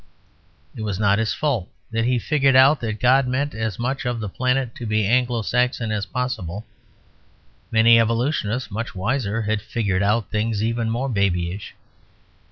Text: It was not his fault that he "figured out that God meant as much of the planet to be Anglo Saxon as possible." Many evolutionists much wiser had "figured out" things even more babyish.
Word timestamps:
It 0.75 0.81
was 0.81 0.97
not 0.99 1.19
his 1.19 1.31
fault 1.31 1.69
that 1.91 2.05
he 2.05 2.17
"figured 2.17 2.55
out 2.55 2.81
that 2.81 2.99
God 2.99 3.27
meant 3.27 3.53
as 3.53 3.77
much 3.77 4.03
of 4.03 4.19
the 4.19 4.27
planet 4.29 4.73
to 4.77 4.87
be 4.87 5.05
Anglo 5.05 5.43
Saxon 5.43 5.91
as 5.91 6.07
possible." 6.07 6.65
Many 7.69 7.99
evolutionists 7.99 8.71
much 8.71 8.95
wiser 8.95 9.43
had 9.43 9.61
"figured 9.61 10.01
out" 10.01 10.31
things 10.31 10.63
even 10.63 10.89
more 10.89 11.07
babyish. 11.07 11.75